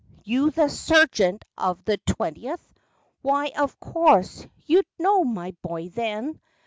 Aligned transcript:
You 0.23 0.49
the 0.49 0.67
surgent 0.67 1.45
of 1.59 1.85
the 1.85 1.97
twentieth! 1.97 2.67
Why, 3.21 3.51
of 3.55 3.79
course 3.79 4.47
you 4.65 4.81
know'd 4.97 5.27
my 5.27 5.55
boy, 5.61 5.89
then! 5.89 6.41